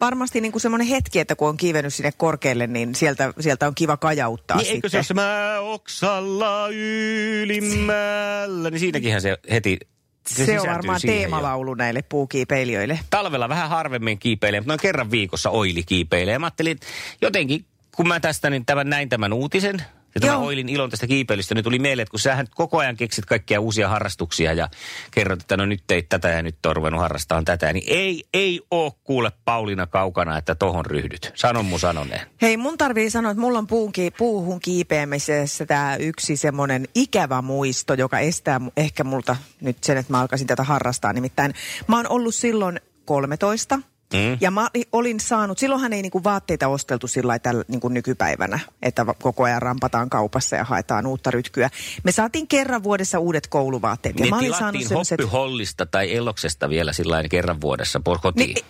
varmasti 0.00 0.40
niin 0.40 0.52
kuin 0.52 0.62
semmoinen 0.62 0.86
hetki, 0.86 1.18
että 1.18 1.36
kun 1.36 1.48
on 1.48 1.56
kiivennyt 1.56 1.94
sinne 1.94 2.12
korkealle, 2.16 2.66
niin 2.66 2.94
sieltä, 2.94 3.32
sieltä 3.40 3.66
on 3.66 3.74
kiva 3.74 3.96
kajauttaa 3.96 4.56
Niin 4.56 4.70
eikö 4.74 4.88
se 4.88 4.90
sitten. 4.90 4.98
ole 4.98 5.04
se 5.04 5.14
mä 5.14 5.56
oksalla 5.60 6.68
ylimmällä, 7.42 8.70
niin 8.70 8.80
siinäkinhän 8.80 9.22
se 9.22 9.36
heti 9.50 9.78
se, 10.28 10.46
se 10.46 10.60
on 10.60 10.66
varmaan 10.68 11.00
siihen 11.00 11.16
jo. 11.16 11.20
teemalaulu 11.20 11.74
näille 11.74 12.02
puukiipeilijöille. 12.02 13.00
Talvella 13.10 13.48
vähän 13.48 13.68
harvemmin 13.68 14.18
kiipeilee, 14.18 14.60
mutta 14.60 14.70
noin 14.72 14.80
kerran 14.80 15.10
viikossa 15.10 15.50
oili 15.50 15.82
kiipeilee. 15.82 16.38
Mä 16.38 16.46
ajattelin, 16.46 16.72
että 16.72 16.86
jotenkin 17.22 17.64
kun 17.96 18.08
mä 18.08 18.20
tästä 18.20 18.50
niin 18.50 18.66
tämän, 18.66 18.90
näin 18.90 19.08
tämän 19.08 19.32
uutisen, 19.32 19.82
ja 20.14 20.20
tämä 20.20 20.32
Joo. 20.32 20.44
Oilin 20.44 20.68
ilon 20.68 20.90
tästä 20.90 21.06
kiipeilystä, 21.06 21.54
niin 21.54 21.64
tuli 21.64 21.78
mieleen, 21.78 22.02
että 22.02 22.10
kun 22.10 22.20
sähän 22.20 22.46
koko 22.54 22.78
ajan 22.78 22.96
keksit 22.96 23.24
kaikkia 23.24 23.60
uusia 23.60 23.88
harrastuksia 23.88 24.52
ja 24.52 24.68
kerrot, 25.10 25.40
että 25.40 25.56
no 25.56 25.66
nyt 25.66 25.82
teit 25.86 26.08
tätä 26.08 26.28
ja 26.28 26.42
nyt 26.42 26.66
on 26.66 26.76
ruvennut 26.76 27.00
harrastamaan 27.00 27.44
tätä, 27.44 27.72
niin 27.72 27.84
ei, 27.86 28.24
ei 28.34 28.60
oo 28.70 28.90
kuule 29.04 29.32
Pauliina 29.44 29.86
kaukana, 29.86 30.38
että 30.38 30.54
tohon 30.54 30.86
ryhdyt. 30.86 31.32
Sanon 31.34 31.64
mun 31.64 31.80
sanoneen. 31.80 32.26
Hei, 32.42 32.56
mun 32.56 32.78
tarvii 32.78 33.10
sanoa, 33.10 33.30
että 33.30 33.40
mulla 33.40 33.58
on 33.58 33.66
puun, 33.66 33.92
ki- 33.92 34.10
puuhun 34.10 34.60
kiipeämisessä 34.60 35.66
tämä 35.66 35.96
yksi 35.96 36.36
semmoinen 36.36 36.88
ikävä 36.94 37.42
muisto, 37.42 37.94
joka 37.94 38.18
estää 38.18 38.60
ehkä 38.76 39.04
multa 39.04 39.36
nyt 39.60 39.84
sen, 39.84 39.96
että 39.96 40.12
mä 40.12 40.20
alkaisin 40.20 40.46
tätä 40.46 40.64
harrastaa. 40.64 41.12
Nimittäin 41.12 41.54
mä 41.86 41.96
oon 41.96 42.08
ollut 42.08 42.34
silloin 42.34 42.80
13. 43.04 43.78
Mm. 44.12 44.38
Ja 44.40 44.50
mä 44.50 44.68
olin 44.92 45.20
saanut, 45.20 45.58
silloinhan 45.58 45.92
ei 45.92 46.02
niinku 46.02 46.24
vaatteita 46.24 46.68
osteltu 46.68 47.08
sillä 47.08 47.28
lailla 47.46 47.64
niinku 47.68 47.88
nykypäivänä, 47.88 48.58
että 48.82 49.06
koko 49.22 49.44
ajan 49.44 49.62
rampataan 49.62 50.10
kaupassa 50.10 50.56
ja 50.56 50.64
haetaan 50.64 51.06
uutta 51.06 51.30
rytkyä. 51.30 51.70
Me 52.04 52.12
saatiin 52.12 52.48
kerran 52.48 52.82
vuodessa 52.82 53.18
uudet 53.18 53.46
kouluvaatteet. 53.46 54.18
Ja 54.18 54.24
Ne 54.24 54.30
mä 54.30 54.38
olin 54.38 54.54
saanut 54.54 54.82
semmoset- 54.82 55.20
hoppyhollista 55.20 55.86
tai 55.86 56.14
Elloksesta 56.14 56.68
vielä 56.68 56.92
sillä 56.92 57.28
kerran 57.28 57.60
vuodessa 57.60 58.00
kotiin. 58.22 58.54
Niin, 58.54 58.64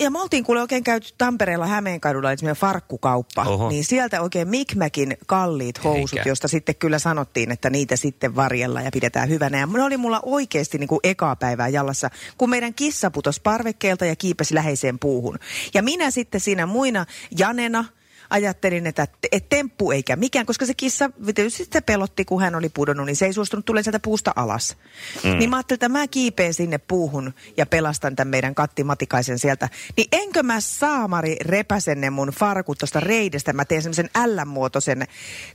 ja 0.00 0.10
me 0.10 0.20
oltiin 0.22 0.44
kuule 0.44 0.60
oikein 0.60 0.84
käyty 0.84 1.08
Tampereella 1.18 1.66
Hämeenkadulla, 1.66 2.30
eli 2.30 2.38
semmoinen 2.38 2.60
farkkukauppa. 2.60 3.42
Oho. 3.42 3.68
Niin 3.68 3.84
sieltä 3.84 4.22
oikein 4.22 4.48
Mikmäkin 4.48 5.16
kalliit 5.26 5.84
housut, 5.84 6.18
Eikä. 6.18 6.28
josta 6.28 6.48
sitten 6.48 6.74
kyllä 6.74 6.98
sanottiin, 6.98 7.50
että 7.50 7.70
niitä 7.70 7.96
sitten 7.96 8.36
varjella 8.36 8.80
ja 8.80 8.90
pidetään 8.92 9.28
hyvänä. 9.28 9.58
Ja 9.58 9.66
ne 9.66 9.82
oli 9.82 9.96
mulla 9.96 10.20
oikeasti 10.22 10.78
niin 10.78 10.88
kuin 10.88 11.00
ekaa 11.04 11.36
päivää 11.36 11.68
jallassa, 11.68 12.10
kun 12.38 12.50
meidän 12.50 12.74
kissa 12.74 13.10
putosi 13.10 13.40
parvekkeelta 13.42 14.04
ja 14.06 14.16
kiipesi 14.16 14.54
läheiseen 14.54 14.98
puuhun. 14.98 15.38
Ja 15.74 15.82
minä 15.82 16.10
sitten 16.10 16.40
siinä 16.40 16.66
muina 16.66 17.06
Janena, 17.38 17.84
ajattelin, 18.30 18.86
että 18.86 19.08
et 19.32 19.48
temppu 19.48 19.90
eikä 19.92 20.16
mikään, 20.16 20.46
koska 20.46 20.66
se 20.66 20.74
kissa 20.74 21.10
tietysti 21.34 21.68
se 21.72 21.80
pelotti, 21.80 22.24
kun 22.24 22.40
hän 22.40 22.54
oli 22.54 22.68
pudonnut, 22.68 23.06
niin 23.06 23.16
se 23.16 23.26
ei 23.26 23.32
suostunut 23.32 23.64
tulemaan 23.64 23.84
sieltä 23.84 24.00
puusta 24.00 24.32
alas. 24.36 24.76
Mm. 25.24 25.38
Niin 25.38 25.50
mä 25.50 25.56
ajattelin, 25.56 25.76
että 25.76 25.88
mä 25.88 26.08
kiipeen 26.08 26.54
sinne 26.54 26.78
puuhun 26.78 27.34
ja 27.56 27.66
pelastan 27.66 28.16
tämän 28.16 28.30
meidän 28.30 28.54
Katti 28.54 28.84
Matikaisen 28.84 29.38
sieltä. 29.38 29.68
Niin 29.96 30.08
enkö 30.12 30.42
mä 30.42 30.60
saamari 30.60 31.36
repäsen 31.40 32.00
ne 32.00 32.10
mun 32.10 32.28
farkut 32.28 32.78
tuosta 32.78 33.00
reidestä. 33.00 33.52
Mä 33.52 33.64
teen 33.64 33.82
semmoisen 33.82 34.10
L-muotoisen, 34.26 35.06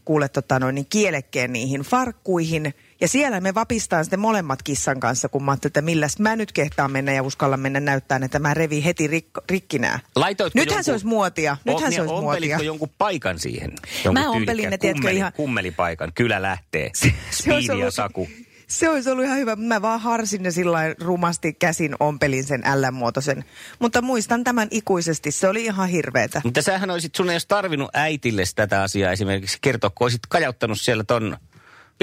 kuule 0.06 0.30
tota 0.30 0.60
noin, 0.60 0.76
niin 0.76 0.88
kielekkeen 0.90 1.54
niihin 1.54 1.82
farkkuihin. 1.82 2.74
Ja 3.02 3.08
siellä 3.08 3.42
me 3.42 3.54
vapistaan 3.54 4.06
sitten 4.06 4.20
molemmat 4.20 4.64
kissan 4.64 5.00
kanssa, 5.00 5.30
kun 5.30 5.44
mä 5.44 5.58
että 5.66 5.82
milläs 5.82 6.20
mä 6.20 6.36
nyt 6.36 6.52
kehtaan 6.52 6.92
mennä 6.92 7.12
ja 7.14 7.24
uskalla 7.24 7.58
mennä 7.58 7.80
näyttää, 7.80 8.20
että 8.24 8.40
mä 8.40 8.54
revin 8.54 8.84
heti 8.84 9.08
rik- 9.08 9.44
rikki 9.50 9.80
nää. 9.80 10.00
Laitoitko 10.16 10.60
Nythän 10.60 10.74
jonkun- 10.76 10.84
se 10.86 10.92
olisi 10.92 11.06
muotia. 11.06 11.58
Nythän 11.66 11.88
O- 11.90 11.92
se 11.96 12.02
olisi 12.02 12.14
ompelitko 12.14 12.48
muotia. 12.56 12.66
jonkun 12.66 12.90
paikan 12.98 13.40
siihen? 13.40 13.72
Jonkun 14.06 14.24
Mä 14.24 14.30
ompelin 14.30 14.70
ne, 14.70 14.78
tiedätkö, 14.78 15.02
kummeli, 15.02 15.18
ihan- 15.18 15.34
Kummelipaikan. 15.34 16.12
Kylä 16.16 16.42
lähtee. 16.42 16.90
Se 16.94 17.08
olisi 17.08 17.44
Speedy 17.44 17.66
ja 17.66 17.74
ollut- 17.74 17.94
Saku. 17.94 18.30
Se 18.68 18.90
olisi 18.90 19.10
ollut 19.10 19.26
ihan 19.26 19.38
hyvä. 19.38 19.56
Mä 19.56 19.82
vaan 19.82 20.00
harsin 20.00 20.44
ne 20.44 20.52
sillä 20.52 20.80
rumasti 21.02 21.54
käsin 21.54 21.96
ompelin 22.00 22.44
sen 22.44 22.62
L-muotoisen. 22.62 23.44
Mutta 23.80 24.02
muistan 24.02 24.44
tämän 24.44 24.68
ikuisesti. 24.72 25.32
Se 25.32 25.48
oli 25.48 25.66
ihan 25.66 25.90
hirveetä. 25.90 26.42
Mutta 26.44 26.62
sähän 26.62 26.90
olisit, 26.92 27.16
sun 27.16 27.30
ei 27.30 27.34
olisi 27.34 27.48
tarvinnut 27.48 27.90
äitille 27.94 28.44
tätä 28.56 28.82
asiaa 28.82 29.12
esimerkiksi 29.12 29.58
kertoa, 29.62 29.90
kun 29.90 30.06
olisit 30.06 30.22
kajauttanut 30.30 30.82
siellä 30.82 31.04
ton 31.04 31.38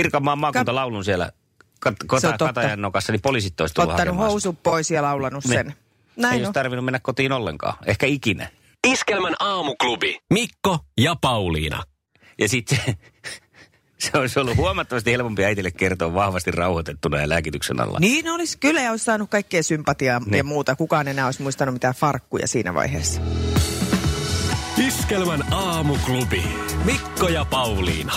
Pirkanmaan 0.03 0.39
maakuntalaulun 0.39 1.05
siellä 1.05 1.33
kat, 1.81 1.95
kota. 2.07 2.35
Katajan 2.39 2.83
nokassa, 2.83 3.13
niin 3.13 3.21
poliisit 3.21 3.61
olisi 3.61 3.75
tullut 3.75 3.91
Ottanut 3.91 4.17
housut 4.17 4.63
pois 4.63 4.91
ja 4.91 5.03
laulanut 5.03 5.45
Ne. 5.45 5.55
sen. 5.55 5.67
Ei 5.69 5.75
Näin 6.17 6.33
olisi 6.35 6.47
on. 6.47 6.53
tarvinnut 6.53 6.85
mennä 6.85 6.99
kotiin 7.03 7.33
ollenkaan. 7.33 7.75
Ehkä 7.87 8.07
ikinä. 8.07 8.49
Iskelmän 8.87 9.35
aamuklubi. 9.39 10.19
Mikko 10.33 10.79
ja 11.01 11.17
Pauliina. 11.21 11.83
Ja 12.39 12.49
sitten 12.49 12.79
se 13.99 14.11
olisi 14.15 14.41
ollut 14.41 14.57
huomattavasti 14.57 15.13
helpompi 15.13 15.45
äitille 15.45 15.71
kertoa 15.71 16.15
vahvasti 16.15 16.51
rauhoitettuna 16.51 17.21
ja 17.21 17.29
lääkityksen 17.29 17.81
alla. 17.81 17.99
Niin 17.99 18.29
olisi 18.31 18.59
kyllä 18.59 18.81
ja 18.83 18.91
olisi 18.91 19.05
saanut 19.05 19.31
kaikkea 19.31 19.63
sympatiaa 19.63 20.19
Niin. 20.19 20.35
ja 20.35 20.45
muuta. 20.45 20.77
Kukaan 20.77 21.09
enää 21.09 21.27
olisi 21.27 21.43
muistanut 21.43 21.73
mitään 21.75 21.95
farkkuja 21.95 22.47
siinä 22.47 22.75
vaiheessa. 22.75 23.21
Iskelmän 24.87 25.53
aamuklubi. 25.53 26.43
Mikko 26.85 27.29
ja 27.29 27.45
Pauliina. 27.45 28.13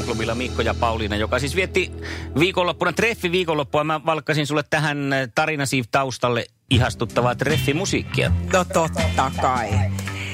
Aamuklubilla 0.00 0.34
Mikko 0.34 0.62
ja 0.62 0.74
Pauliina, 0.74 1.16
joka 1.16 1.38
siis 1.38 1.56
vietti 1.56 1.92
viikonloppuna, 2.38 2.92
treffi 2.92 3.32
viikonloppua. 3.32 3.84
Mä 3.84 4.00
valkkasin 4.06 4.46
sulle 4.46 4.64
tähän 4.70 5.12
äh, 5.12 5.28
tarinasi 5.34 5.82
taustalle 5.90 6.46
ihastuttavaa 6.70 7.34
treffimusiikkia. 7.34 8.32
No 8.52 8.64
totta 8.64 9.30
kai. 9.40 9.68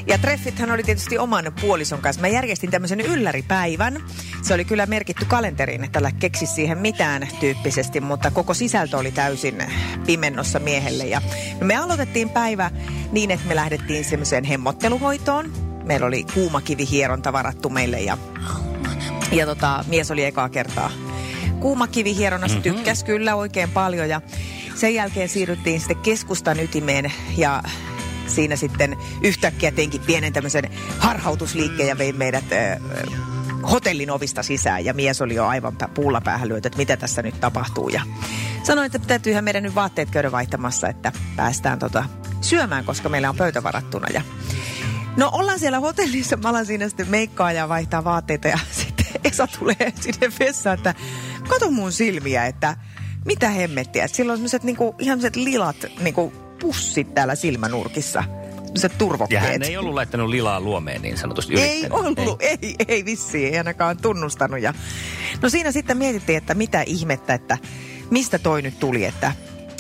Ja 0.06 0.18
treffithän 0.18 0.70
oli 0.70 0.82
tietysti 0.82 1.18
oman 1.18 1.52
puolison 1.60 1.98
kanssa. 1.98 2.20
Mä 2.20 2.28
järjestin 2.28 2.70
tämmöisen 2.70 3.00
ylläripäivän. 3.00 4.02
Se 4.42 4.54
oli 4.54 4.64
kyllä 4.64 4.86
merkitty 4.86 5.24
kalenteriin, 5.24 5.84
että 5.84 5.92
tällä 5.92 6.12
keksi 6.12 6.46
siihen 6.46 6.78
mitään 6.78 7.28
tyyppisesti, 7.40 8.00
mutta 8.00 8.30
koko 8.30 8.54
sisältö 8.54 8.98
oli 8.98 9.12
täysin 9.12 9.64
pimennossa 10.06 10.58
miehelle. 10.58 11.04
Ja 11.04 11.20
me 11.60 11.76
aloitettiin 11.76 12.30
päivä 12.30 12.70
niin, 13.12 13.30
että 13.30 13.48
me 13.48 13.54
lähdettiin 13.54 14.04
semmoiseen 14.04 14.44
hemmotteluhoitoon. 14.44 15.52
Meillä 15.84 16.06
oli 16.06 16.24
kuumakivihieronta 16.34 17.32
varattu 17.32 17.68
meille 17.68 18.00
ja, 18.00 18.18
ja 19.32 19.46
tota, 19.46 19.84
mies 19.88 20.10
oli 20.10 20.24
ekaa 20.24 20.48
kertaa 20.48 20.90
kuumakivihieronnassa. 21.60 22.58
Mm-hmm. 22.58 22.74
Tykkäs 22.74 23.04
kyllä 23.04 23.34
oikein 23.34 23.70
paljon 23.70 24.08
ja 24.08 24.20
sen 24.74 24.94
jälkeen 24.94 25.28
siirryttiin 25.28 25.80
sitten 25.80 25.96
keskustan 25.96 26.60
ytimeen 26.60 27.12
ja 27.36 27.62
siinä 28.26 28.56
sitten 28.56 28.96
yhtäkkiä 29.22 29.70
teinkin 29.70 30.00
pienen 30.00 30.32
tämmöisen 30.32 30.70
harhautusliikkeen 30.98 31.88
ja 31.88 31.98
vein 31.98 32.16
meidät 32.16 32.44
äh, 32.52 32.78
hotellin 33.70 34.10
ovista 34.10 34.42
sisään 34.42 34.84
ja 34.84 34.94
mies 34.94 35.22
oli 35.22 35.34
jo 35.34 35.46
aivan 35.46 35.76
puulla 35.94 36.20
päähän 36.20 36.48
lyöty, 36.48 36.68
että 36.68 36.78
mitä 36.78 36.96
tässä 36.96 37.22
nyt 37.22 37.40
tapahtuu. 37.40 37.88
Ja 37.88 38.02
sanoin, 38.62 38.86
että 38.86 38.98
täytyyhän 38.98 39.44
meidän 39.44 39.62
nyt 39.62 39.74
vaatteet 39.74 40.10
käydä 40.10 40.32
vaihtamassa, 40.32 40.88
että 40.88 41.12
päästään 41.36 41.78
tota 41.78 42.04
syömään, 42.40 42.84
koska 42.84 43.08
meillä 43.08 43.30
on 43.30 43.36
pöytä 43.36 43.62
varattuna. 43.62 44.06
Ja 44.12 44.22
No 45.16 45.30
ollaan 45.32 45.58
siellä 45.58 45.80
hotellissa, 45.80 46.36
mä 46.36 46.48
alan 46.48 46.66
siinä 46.66 46.88
sitten 46.88 47.10
meikkaa 47.10 47.52
ja 47.52 47.68
vaihtaa 47.68 48.04
vaatteita 48.04 48.48
ja 48.48 48.58
Esa 49.32 49.46
tulee 49.46 49.92
sinne 50.00 50.32
vessaan, 50.40 50.78
että 50.78 50.94
kato 51.48 51.70
mun 51.70 51.92
silmiä, 51.92 52.46
että 52.46 52.76
mitä 53.24 53.48
hemmettiä. 53.50 54.04
Että 54.04 54.16
sillä 54.16 54.32
on 54.32 54.38
sellaiset 54.38 54.62
niinku, 54.62 54.94
ihan 54.98 55.18
sellaiset 55.18 55.36
lilat 55.36 55.76
niinku, 56.00 56.32
pussit 56.60 57.14
täällä 57.14 57.34
silmänurkissa. 57.34 58.24
Sellaiset 58.64 58.98
turvokkeet. 58.98 59.42
Ja 59.42 59.48
hän 59.50 59.62
ei 59.62 59.76
ollut 59.76 59.94
laittanut 59.94 60.28
lilaa 60.28 60.60
luomeen 60.60 61.02
niin 61.02 61.18
sanotusti. 61.18 61.54
Ei 61.54 61.78
yrittänyt. 61.80 62.18
ollut, 62.18 62.42
ei, 62.42 62.58
ei, 62.62 62.74
ei 62.88 63.04
vissiin, 63.04 63.48
ei 63.48 63.58
ainakaan 63.58 63.96
tunnustanut. 63.96 64.60
Ja, 64.60 64.74
no 65.42 65.48
siinä 65.48 65.72
sitten 65.72 65.96
mietittiin, 65.96 66.38
että 66.38 66.54
mitä 66.54 66.82
ihmettä, 66.82 67.34
että 67.34 67.58
mistä 68.10 68.38
toi 68.38 68.62
nyt 68.62 68.78
tuli, 68.78 69.04
että 69.04 69.32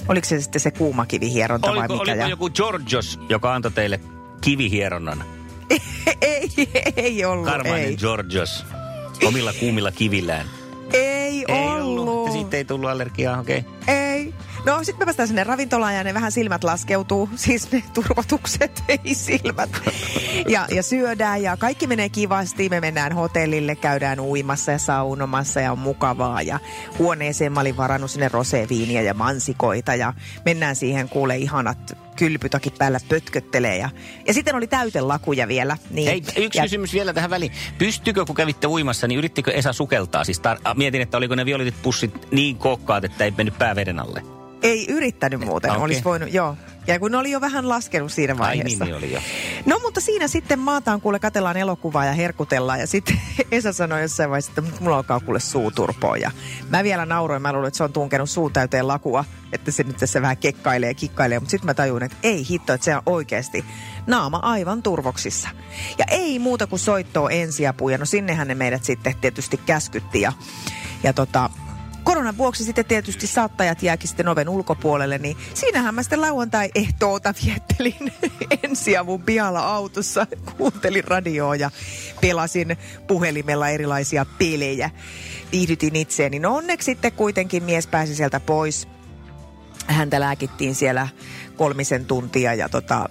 oliko 0.08 0.26
se 0.26 0.40
sitten 0.40 0.60
se 0.60 0.70
kuumakivihieronta 0.70 1.68
vai 1.68 1.78
Oliko, 1.78 1.94
mikä? 1.94 2.02
oliko 2.02 2.16
ja... 2.16 2.28
joku 2.28 2.50
Georgios, 2.50 3.20
joka 3.28 3.54
antoi 3.54 3.70
teille 3.70 4.00
kivihieronnan? 4.40 5.24
ei, 6.20 6.50
ei 6.96 7.24
ollut, 7.24 7.46
Karmainen 7.46 7.88
ei. 7.88 7.96
Georgios. 7.96 8.64
Omilla 9.24 9.52
kuumilla 9.52 9.92
kivillään. 9.92 10.46
Ei, 10.92 11.44
Ei 11.48 11.56
ollut. 11.56 12.08
ollut. 12.08 12.32
Siitä 12.32 12.56
ei 12.56 12.64
tullut 12.64 12.90
allergiaa, 12.90 13.40
okei. 13.40 13.58
Okay. 13.58 13.94
Ei. 13.94 14.34
No 14.64 14.84
sitten 14.84 14.98
me 14.98 15.04
päästään 15.04 15.28
sinne 15.28 15.44
ravintolaan 15.44 15.94
ja 15.94 16.04
ne 16.04 16.14
vähän 16.14 16.32
silmät 16.32 16.64
laskeutuu, 16.64 17.28
siis 17.36 17.72
ne 17.72 17.82
turvatukset, 17.94 18.84
ei 18.88 19.14
silmät. 19.14 19.70
Ja, 20.48 20.66
ja 20.70 20.82
syödään 20.82 21.42
ja 21.42 21.56
kaikki 21.56 21.86
menee 21.86 22.08
kivasti. 22.08 22.68
Me 22.68 22.80
mennään 22.80 23.12
hotellille, 23.12 23.76
käydään 23.76 24.20
uimassa 24.20 24.72
ja 24.72 24.78
saunomassa 24.78 25.60
ja 25.60 25.72
on 25.72 25.78
mukavaa. 25.78 26.42
Ja 26.42 26.60
huoneeseen 26.98 27.52
mä 27.52 27.60
olin 27.60 27.76
varannut 27.76 28.10
sinne 28.10 28.28
roseviiniä 28.28 29.02
ja 29.02 29.14
mansikoita 29.14 29.94
ja 29.94 30.14
mennään 30.44 30.76
siihen 30.76 31.08
kuule 31.08 31.36
ihanat 31.36 32.05
kylpytakit 32.16 32.78
päällä 32.78 32.98
pötköttelee. 33.08 33.76
Ja, 33.76 33.90
ja 34.26 34.34
sitten 34.34 34.54
oli 34.54 34.66
täytelakuja 34.66 35.48
vielä. 35.48 35.76
Niin, 35.90 36.08
Hei, 36.08 36.22
yksi 36.36 36.58
ja, 36.58 36.62
kysymys 36.62 36.92
vielä 36.92 37.12
tähän 37.12 37.30
väliin. 37.30 37.52
Pystykö, 37.78 38.24
kun 38.24 38.34
kävitte 38.36 38.66
uimassa, 38.66 39.06
niin 39.06 39.18
yrittikö 39.18 39.50
Esa 39.52 39.72
sukeltaa? 39.72 40.24
Siis 40.24 40.40
tar- 40.40 40.74
mietin, 40.76 41.02
että 41.02 41.16
oliko 41.16 41.34
ne 41.34 41.44
violetit 41.44 41.82
pussit 41.82 42.32
niin 42.32 42.56
kokkaat, 42.56 43.04
että 43.04 43.24
ei 43.24 43.32
mennyt 43.36 43.58
pää 43.58 43.76
veden 43.76 43.98
alle. 43.98 44.22
Ei 44.66 44.86
yrittänyt 44.88 45.40
muuten, 45.40 45.70
okay. 45.70 45.82
olisi 45.82 46.04
voinut, 46.04 46.32
joo. 46.32 46.56
Ja 46.86 46.98
kun 46.98 47.10
ne 47.10 47.18
oli 47.18 47.30
jo 47.30 47.40
vähän 47.40 47.68
laskenut 47.68 48.12
siinä 48.12 48.32
Ai 48.32 48.38
vaiheessa. 48.38 48.84
niin, 48.84 48.94
niin 48.94 49.04
oli 49.04 49.12
jo. 49.12 49.20
No 49.66 49.78
mutta 49.82 50.00
siinä 50.00 50.28
sitten 50.28 50.58
maataan 50.58 51.00
kuule, 51.00 51.18
katellaan 51.18 51.56
elokuvaa 51.56 52.04
ja 52.04 52.12
herkutellaan. 52.12 52.80
Ja 52.80 52.86
sitten 52.86 53.20
Esa 53.52 53.72
sanoi 53.72 54.02
jossain 54.02 54.30
vaiheessa, 54.30 54.52
että 54.58 54.72
mulla 54.80 54.96
alkaa 54.96 55.20
kuule 55.20 55.40
suu 55.40 55.70
turpoa. 55.70 56.16
Ja 56.16 56.30
mä 56.70 56.84
vielä 56.84 57.06
nauroin, 57.06 57.42
mä 57.42 57.52
luulen, 57.52 57.68
että 57.68 57.76
se 57.78 57.84
on 57.84 57.92
tunkenut 57.92 58.30
suu 58.30 58.50
täyteen 58.50 58.88
lakua. 58.88 59.24
Että 59.52 59.70
se 59.70 59.82
nyt 59.82 59.96
tässä 59.96 60.22
vähän 60.22 60.36
kekkailee 60.36 60.90
ja 60.90 60.94
kikkailee. 60.94 61.38
Mutta 61.38 61.50
sitten 61.50 61.66
mä 61.66 61.74
tajun, 61.74 62.02
että 62.02 62.16
ei 62.22 62.46
hitto, 62.50 62.72
että 62.72 62.84
se 62.84 62.96
on 62.96 63.02
oikeasti 63.06 63.64
naama 64.06 64.36
aivan 64.36 64.82
turvoksissa. 64.82 65.48
Ja 65.98 66.04
ei 66.10 66.38
muuta 66.38 66.66
kuin 66.66 66.80
soittoa 66.80 67.30
ensiapuja. 67.30 67.98
No 67.98 68.04
sinnehän 68.04 68.48
ne 68.48 68.54
meidät 68.54 68.84
sitten 68.84 69.14
tietysti 69.20 69.60
käskytti. 69.66 70.20
Ja, 70.20 70.32
ja 71.02 71.12
tota, 71.12 71.50
koronan 72.06 72.38
vuoksi 72.38 72.64
sitten 72.64 72.84
tietysti 72.84 73.26
saattajat 73.26 73.82
jääkin 73.82 74.08
sitten 74.08 74.28
oven 74.28 74.48
ulkopuolelle, 74.48 75.18
niin 75.18 75.36
siinähän 75.54 75.94
mä 75.94 76.02
sitten 76.02 76.20
lauantai-ehtoota 76.20 77.34
viettelin 77.44 78.12
ensiavun 78.64 79.22
pihalla 79.22 79.60
autossa. 79.60 80.26
Kuuntelin 80.56 81.04
radioa 81.04 81.56
ja 81.56 81.70
pelasin 82.20 82.76
puhelimella 83.06 83.68
erilaisia 83.68 84.26
pelejä. 84.38 84.90
Viihdytin 85.52 85.96
itseäni. 85.96 86.38
No 86.38 86.56
onneksi 86.56 86.84
sitten 86.84 87.12
kuitenkin 87.12 87.62
mies 87.62 87.86
pääsi 87.86 88.14
sieltä 88.14 88.40
pois. 88.40 88.88
Häntä 89.86 90.20
lääkittiin 90.20 90.74
siellä 90.74 91.08
kolmisen 91.56 92.04
tuntia 92.04 92.54
ja 92.54 92.68
tota, 92.68 93.08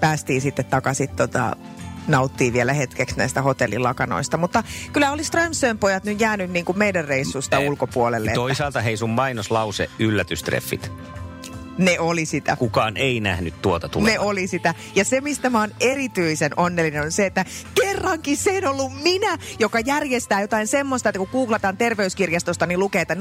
päästiin 0.00 0.40
sitten 0.40 0.64
takaisin 0.64 1.08
tota, 1.08 1.56
nauttii 2.10 2.52
vielä 2.52 2.72
hetkeksi 2.72 3.16
näistä 3.16 3.42
hotellilakanoista. 3.42 4.36
Mutta 4.36 4.62
kyllä 4.92 5.12
oli 5.12 5.24
Strömsön 5.24 5.78
pojat 5.78 6.04
nyt 6.04 6.20
jäänyt 6.20 6.50
niin 6.50 6.64
kuin 6.64 6.78
meidän 6.78 7.04
reissusta 7.04 7.58
ulkopuolelle. 7.58 8.30
että 8.30 8.34
Toisaalta 8.34 8.80
hei 8.80 8.96
sun 8.96 9.10
mainoslause 9.10 9.90
yllätystreffit. 9.98 10.92
Ne 11.78 12.00
oli 12.00 12.24
sitä. 12.24 12.56
Kukaan 12.56 12.96
ei 12.96 13.20
nähnyt 13.20 13.62
tuota 13.62 13.88
tulevan. 13.88 14.12
Ne 14.12 14.18
oli 14.18 14.46
sitä. 14.46 14.74
Ja 14.94 15.04
se, 15.04 15.20
mistä 15.20 15.50
mä 15.50 15.60
oon 15.60 15.70
erityisen 15.80 16.50
onnellinen, 16.56 17.02
on 17.02 17.12
se, 17.12 17.26
että 17.26 17.44
kerrankin 17.82 18.36
se 18.36 18.58
on 18.58 18.64
ollut 18.64 19.02
minä, 19.02 19.38
joka 19.58 19.80
järjestää 19.80 20.40
jotain 20.40 20.66
semmoista, 20.66 21.08
että 21.08 21.18
kun 21.18 21.28
googlataan 21.32 21.76
terveyskirjastosta, 21.76 22.66
niin 22.66 22.80
lukee, 22.80 23.02
että 23.02 23.14
0,5 23.14 23.20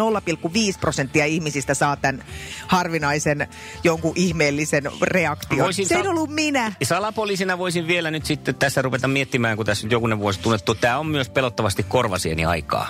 prosenttia 0.80 1.26
ihmisistä 1.26 1.74
saa 1.74 1.96
tämän 1.96 2.24
harvinaisen 2.68 3.48
jonkun 3.84 4.14
ihmeellisen 4.16 4.84
reaktion. 5.02 5.66
Voisin 5.66 5.88
se 5.88 5.98
on 5.98 6.08
ollut 6.08 6.30
minä. 6.30 6.74
Salapoliisina 6.84 7.58
voisin 7.58 7.88
vielä 7.88 8.12
nyt 8.12 8.26
sitten 8.26 8.56
tässä 8.56 8.82
ruveta 8.82 9.08
miettimään, 9.08 9.58
kun 9.58 9.66
tässä 9.66 9.86
nyt 9.86 9.92
jokunen 9.92 10.20
vuosi 10.20 10.40
tunnettu. 10.40 10.76
Tämä 10.76 11.00
on 11.00 11.08
myös 11.08 11.30
pelottavasti 11.30 11.84
korvasieni 11.84 12.46
aikaa. 12.46 12.88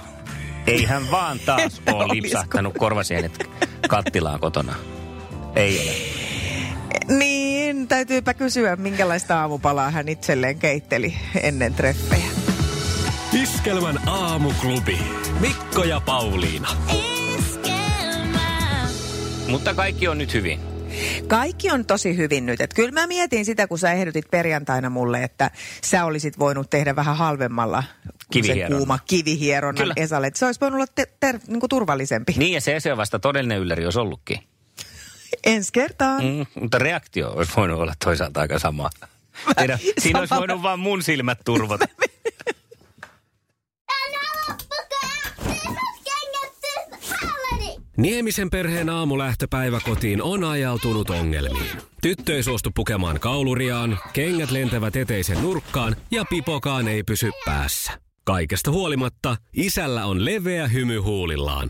Eihän 0.68 1.12
vaan 1.12 1.40
taas 1.40 1.82
ole 1.94 2.08
lipsahtanut 2.08 2.74
korvasienet 2.78 3.50
kattilaan 3.88 4.40
kotona. 4.40 4.76
Ei 5.56 5.80
ole. 5.80 5.96
Niin, 7.18 7.88
täytyypä 7.88 8.34
kysyä, 8.34 8.76
minkälaista 8.76 9.40
aamupalaa 9.42 9.92
hän 9.92 10.10
itselleen 10.10 10.60
keitteli 10.60 11.14
ennen 11.42 11.74
treffejä. 11.74 12.26
Iskelmän 13.44 14.10
aamuklubi. 14.10 14.98
Mikko 15.40 15.84
ja 15.84 16.02
Pauliina. 16.06 16.70
Mutta 19.48 19.74
kaikki 19.74 20.08
on 20.08 20.18
nyt 20.18 20.34
hyvin. 20.34 20.60
Kaikki 21.28 21.72
on 21.72 21.86
tosi 21.86 22.18
hyvin 22.18 22.46
nyt. 22.46 22.62
Et 22.62 22.74
kyllä 22.74 22.92
mä 22.92 23.08
mietin 23.08 23.46
sitä, 23.46 23.68
kun 23.68 23.80
sä 23.80 23.92
ehdotit 23.92 24.26
perjantaina 24.32 24.90
mulle, 24.90 25.24
että 25.24 25.52
sä 25.84 26.06
olisit 26.06 26.40
voinut 26.40 26.70
tehdä 26.70 26.96
vähän 26.96 27.18
halvemmalla 27.18 27.84
sen 28.04 28.12
Kivihieronnan. 28.32 28.78
kuuma 28.80 29.00
kivihieronnan 29.08 29.82
Kyllä. 29.84 29.94
Esalle. 29.98 30.28
Että 30.28 30.40
se 30.40 30.46
olisi 30.46 30.60
voinut 30.62 30.78
olla 30.78 30.88
te- 30.96 31.12
ter- 31.20 31.40
niinku 31.48 31.68
turvallisempi. 31.68 32.34
Niin 32.38 32.54
ja 32.54 32.62
se, 32.62 32.80
se 32.80 32.92
on 32.92 32.98
vasta 32.98 33.20
todellinen 33.20 33.60
ylläri, 33.60 33.84
jos 33.84 33.98
ollutkin. 33.98 34.40
Ensi 35.46 35.70
kertaan. 35.74 36.24
Mm, 36.24 36.46
mutta 36.62 36.78
reaktio 36.78 37.30
olisi 37.32 37.52
voinut 37.56 37.80
olla 37.80 37.94
toisaalta 38.04 38.42
aika 38.42 38.60
sama. 38.60 38.90
Tiedä, 39.58 39.80
siinä 40.02 40.20
olisi 40.20 40.30
Sama. 40.30 40.40
voinut 40.40 40.64
vaan 40.64 40.80
mun 40.80 41.04
silmät 41.04 41.40
turvota. 41.46 41.86
Niemisen 47.98 48.50
perheen 48.50 48.90
aamulähtöpäivä 48.90 49.80
kotiin 49.86 50.22
on 50.22 50.44
ajautunut 50.44 51.10
ongelmiin. 51.10 51.72
Tyttö 52.02 52.36
ei 52.36 52.44
suostu 52.44 52.72
pukemaan 52.76 53.20
kauluriaan, 53.20 54.00
kengät 54.14 54.52
lentävät 54.52 54.96
eteisen 54.96 55.42
nurkkaan 55.42 55.96
ja 56.12 56.26
pipokaan 56.30 56.88
ei 56.88 57.04
pysy 57.04 57.32
päässä. 57.46 57.92
Kaikesta 58.24 58.72
huolimatta, 58.72 59.38
isällä 59.54 60.06
on 60.06 60.26
leveä 60.26 60.68
hymy 60.68 60.98
huulillaan. 60.98 61.70